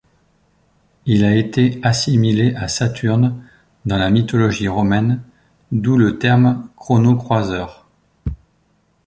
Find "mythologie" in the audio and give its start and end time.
4.09-4.67